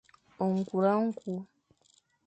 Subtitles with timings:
[0.53, 1.31] Nkura nku.